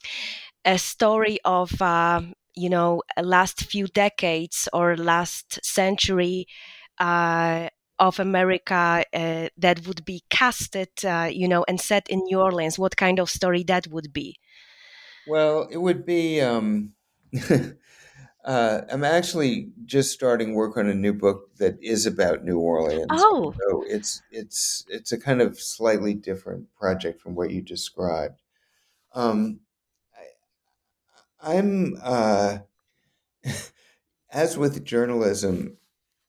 [0.66, 2.22] A story of uh,
[2.56, 6.48] you know last few decades or last century
[7.00, 7.70] uh,
[8.00, 12.78] of America uh, that would be casted, uh, you know, and set in New Orleans,
[12.78, 14.38] what kind of story that would be?
[15.28, 16.42] Well, it would be.
[16.42, 16.94] Um,
[18.46, 23.08] uh, I'm actually just starting work on a new book that is about New Orleans.
[23.10, 28.42] Oh, so it's it's it's a kind of slightly different project from what you described.
[29.14, 29.60] Um,
[31.42, 32.60] I, I'm uh,
[34.32, 35.78] as with journalism,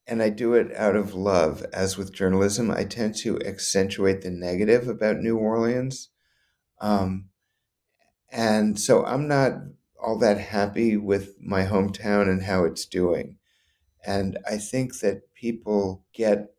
[0.09, 1.65] and I do it out of love.
[1.73, 6.09] As with journalism, I tend to accentuate the negative about New Orleans.
[6.81, 7.27] Um,
[8.33, 9.53] and so I'm not
[10.03, 13.37] all that happy with my hometown and how it's doing.
[14.07, 16.55] And I think that people get,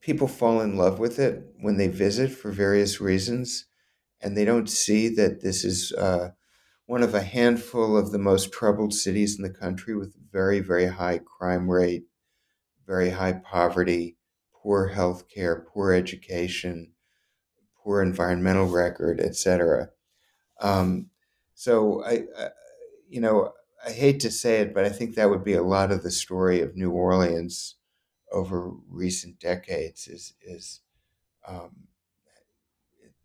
[0.00, 3.66] people fall in love with it when they visit for various reasons.
[4.22, 6.30] And they don't see that this is uh,
[6.86, 10.86] one of a handful of the most troubled cities in the country with very, very
[10.86, 12.04] high crime rate
[12.90, 14.16] very high poverty,
[14.52, 16.90] poor health care, poor education,
[17.84, 19.90] poor environmental record, etc.
[20.60, 21.08] Um,
[21.54, 22.48] so I, I,
[23.08, 23.52] you know,
[23.86, 26.10] I hate to say it, but I think that would be a lot of the
[26.10, 27.76] story of New Orleans
[28.32, 30.80] over recent decades is is
[31.46, 31.70] um,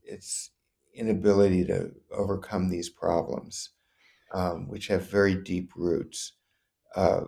[0.03, 0.51] its
[0.93, 3.72] inability to overcome these problems,
[4.32, 6.34] um, which have very deep roots.
[6.95, 7.26] Uh,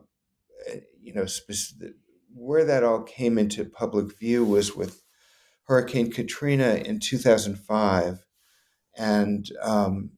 [1.01, 1.95] you know, specific,
[2.37, 5.01] where that all came into public view was with
[5.63, 8.25] Hurricane Katrina in 2005,
[8.97, 10.11] and um,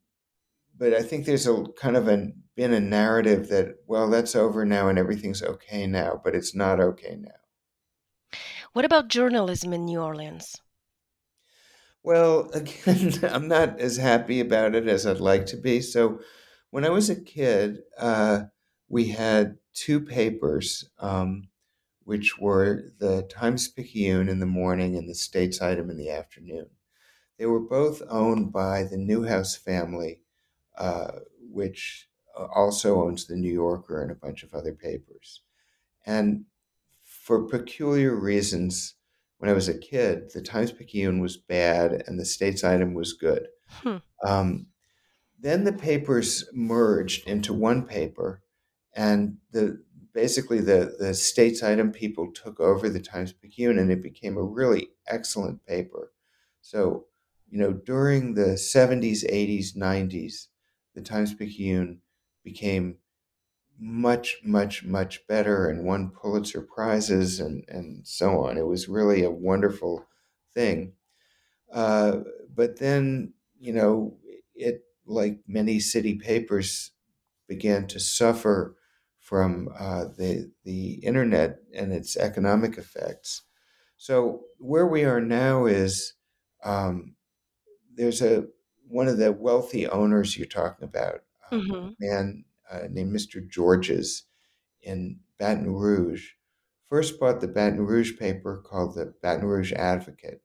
[0.77, 4.65] but I think there's a kind of a, been a narrative that well that's over
[4.65, 8.37] now and everything's okay now, but it's not okay now.
[8.73, 10.61] What about journalism in New Orleans?
[12.03, 15.81] Well, again, I'm not as happy about it as I'd like to be.
[15.81, 16.19] So,
[16.69, 18.43] when I was a kid, uh,
[18.87, 20.87] we had two papers.
[20.99, 21.49] Um,
[22.09, 26.65] which were the Times Picayune in the morning and the States Item in the afternoon.
[27.37, 30.21] They were both owned by the Newhouse family,
[30.75, 35.43] uh, which uh, also owns the New Yorker and a bunch of other papers.
[36.03, 36.45] And
[37.03, 38.95] for peculiar reasons,
[39.37, 43.13] when I was a kid, the Times Picayune was bad and the States Item was
[43.13, 43.49] good.
[43.83, 43.97] Hmm.
[44.25, 44.65] Um,
[45.39, 48.41] then the papers merged into one paper,
[48.95, 49.83] and the
[50.13, 54.43] basically the, the states item people took over the Times Picayune and it became a
[54.43, 56.11] really excellent paper.
[56.61, 57.07] So,
[57.49, 60.49] you know, during the 70s, 80s, 90s,
[60.95, 62.01] the Times Picayune
[62.43, 62.97] became
[63.79, 68.57] much, much, much better and won Pulitzer Prizes and, and so on.
[68.57, 70.05] It was really a wonderful
[70.53, 70.93] thing.
[71.71, 72.21] Uh,
[72.53, 74.17] but then, you know,
[74.55, 76.91] it, like many city papers,
[77.47, 78.77] began to suffer
[79.29, 83.43] from uh, the the internet and its economic effects.
[83.95, 86.13] So where we are now is
[86.63, 87.13] um,
[87.93, 88.47] there's a
[88.87, 91.19] one of the wealthy owners you're talking about,
[91.51, 91.75] um, mm-hmm.
[91.75, 93.47] a man uh, named Mr.
[93.47, 94.23] Georges
[94.81, 96.29] in Baton Rouge,
[96.89, 100.41] first bought the Baton Rouge paper called the Baton Rouge Advocate.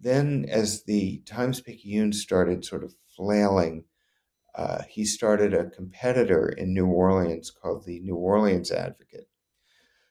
[0.00, 3.84] Then, as the Times Picayune started sort of flailing
[4.58, 9.28] uh, he started a competitor in New Orleans called the New Orleans Advocate.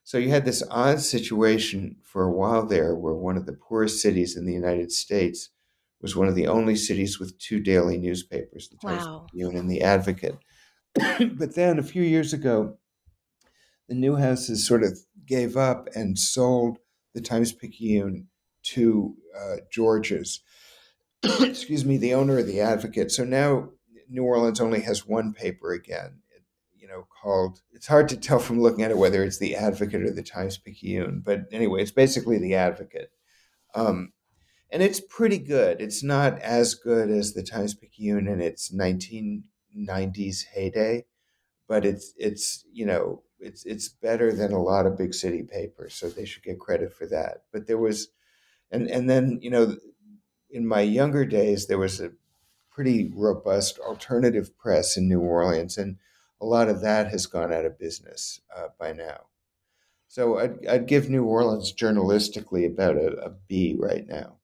[0.05, 4.01] So you had this odd situation for a while there where one of the poorest
[4.01, 5.49] cities in the United States
[6.01, 9.25] was one of the only cities with two daily newspapers, the Times wow.
[9.29, 10.37] Picayune and the Advocate.
[11.33, 12.77] but then a few years ago,
[13.89, 16.77] the Newhouses sort of gave up and sold
[17.13, 18.27] the Times Picayune
[18.63, 20.39] to uh, Georges,
[21.41, 23.11] excuse me, the owner of the Advocate.
[23.11, 23.71] So now
[24.10, 26.22] New Orleans only has one paper again,
[26.88, 30.03] you know, called, it's hard to tell from looking at it whether it's the Advocate
[30.03, 33.12] or the Times Picayune, but anyway, it's basically the Advocate.
[33.76, 34.14] Um,
[34.72, 35.82] and it's pretty good.
[35.82, 41.05] It's not as good as the Times Picayune in its 1990s heyday,
[41.68, 45.93] but it's, it's, you know, it's, it's better than a lot of big city papers.
[45.93, 47.43] So they should get credit for that.
[47.51, 48.08] But there was,
[48.72, 49.76] and, and then, you know,
[50.49, 52.12] in my younger days, there was a
[52.78, 55.97] pretty robust alternative press in New Orleans, and
[56.39, 59.21] a lot of that has gone out of business uh, by now.
[60.07, 64.36] So I'd, I'd, give New Orleans journalistically about a, a B right now.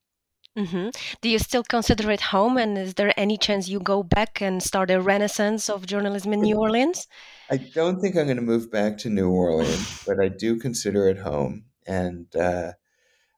[0.58, 0.88] Mm-hmm.
[1.22, 2.58] Do you still consider it home?
[2.58, 6.40] And is there any chance you go back and start a renaissance of journalism in
[6.40, 7.06] New Orleans?
[7.52, 11.08] I don't think I'm going to move back to New Orleans, but I do consider
[11.08, 11.66] it home.
[11.86, 12.72] And uh,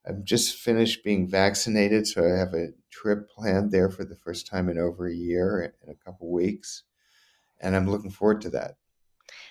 [0.07, 4.47] I'm just finished being vaccinated, so I have a trip planned there for the first
[4.47, 6.85] time in over a year in a couple weeks,
[7.61, 8.77] and I'm looking forward to that.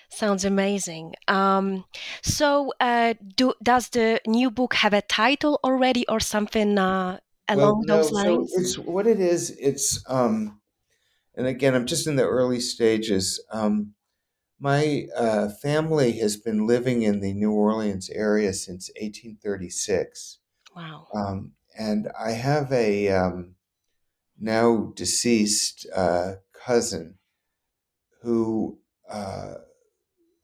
[0.08, 1.14] Sounds amazing.
[1.28, 1.84] Um,
[2.22, 7.84] so, uh, do, does the new book have a title already, or something uh, along
[7.86, 8.52] well, no, those lines?
[8.52, 9.50] So it's what it is.
[9.60, 10.60] It's um,
[11.34, 13.44] and again, I'm just in the early stages.
[13.52, 13.92] Um,
[14.58, 20.38] my uh, family has been living in the New Orleans area since 1836.
[20.76, 21.08] Wow.
[21.14, 23.54] Um, and I have a um,
[24.38, 27.18] now deceased uh, cousin
[28.22, 29.54] who uh,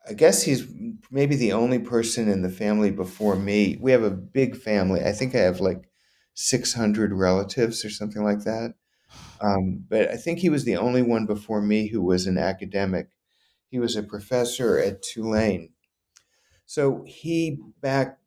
[0.08, 0.66] I guess he's
[1.10, 3.78] maybe the only person in the family before me.
[3.80, 5.02] We have a big family.
[5.04, 5.88] I think I have like
[6.34, 8.74] 600 relatives or something like that.
[9.40, 13.08] Um, but I think he was the only one before me who was an academic.
[13.70, 15.70] He was a professor at Tulane.
[16.66, 18.18] So he, back,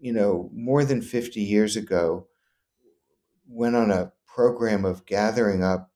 [0.00, 2.26] you know, more than 50 years ago,
[3.46, 5.92] went on a program of gathering up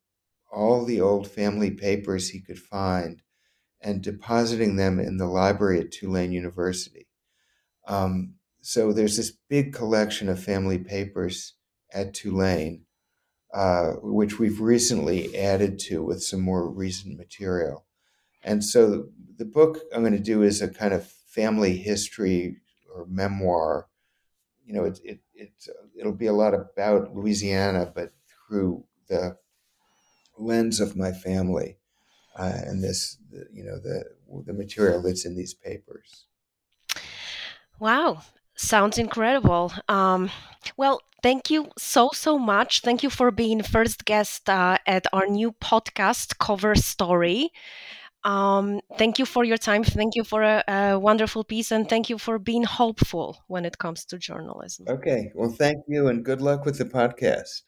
[0.52, 3.22] all the old family papers he could find
[3.80, 7.06] and depositing them in the library at Tulane University.
[7.86, 11.54] Um, so there's this big collection of family papers
[11.92, 12.84] at Tulane,
[13.52, 17.84] uh, which we've recently added to with some more recent material.
[18.42, 22.58] And so the book I'm going to do is a kind of family history
[22.94, 23.88] or memoir.
[24.66, 25.52] You know, it, it, it,
[25.98, 28.12] it'll be a lot about Louisiana, but
[28.48, 29.36] through the
[30.38, 31.78] lens of my family
[32.38, 33.18] uh, and this,
[33.52, 34.04] you know, the
[34.46, 36.26] the material that's in these papers.
[37.78, 38.22] Wow,
[38.56, 39.72] sounds incredible.
[39.88, 40.30] Um,
[40.76, 42.80] well, thank you so so much.
[42.80, 47.52] Thank you for being first guest uh, at our new podcast, Cover Story.
[48.24, 49.84] Um, thank you for your time.
[49.84, 53.78] Thank you for a, a, wonderful piece, and thank you for being hopeful when it
[53.78, 54.86] comes to journalism.
[54.88, 55.30] Okay.
[55.34, 57.62] Well, thank you, and good luck with the podcast.